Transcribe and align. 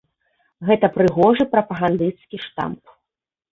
Гэта 0.69 0.89
прыгожы 0.95 1.47
прапагандысцкі 1.53 2.37
штамп. 2.49 2.81